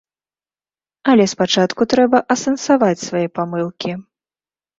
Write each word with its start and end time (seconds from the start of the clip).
Але 1.13 1.27
спачатку 1.33 1.81
трэба 1.91 2.17
асэнсаваць 2.37 3.03
свае 3.07 3.23
памылкі. 3.37 3.91